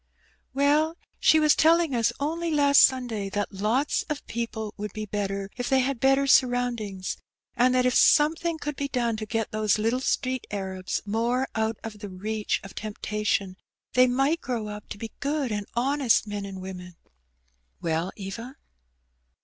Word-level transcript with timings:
"Well, 0.55 0.97
she 1.19 1.39
was 1.39 1.53
telling 1.55 1.95
ns 1.95 2.11
only 2.19 2.49
last 2.49 2.81
Sunday 2.81 3.29
that 3.29 3.53
lots 3.53 4.01
of 4.09 4.25
people 4.25 4.73
would 4.75 4.93
be 4.93 5.05
better 5.05 5.51
if 5.57 5.69
tbey 5.69 5.83
had 5.83 5.99
better 5.99 6.25
surroundings; 6.25 7.17
and 7.55 7.75
that 7.75 7.85
if 7.85 7.93
something 7.93 8.57
oonld 8.57 8.75
be 8.77 8.87
done 8.87 9.15
to 9.17 9.27
get 9.27 9.51
those 9.51 9.77
little 9.77 9.99
street 9.99 10.47
Arabs 10.49 11.03
more 11.05 11.47
out 11.53 11.77
of 11.83 11.99
the 11.99 12.09
reach 12.09 12.59
of 12.63 12.73
temptation, 12.73 13.57
they 13.93 14.07
night 14.07 14.41
grow 14.41 14.69
up 14.69 14.89
to 14.89 14.97
be 14.97 15.11
good 15.19 15.51
and 15.51 15.67
honest 15.75 16.25
men 16.25 16.47
and 16.47 16.61
women." 16.63 16.95
"Well, 17.79 18.11
Eva?" 18.15 18.55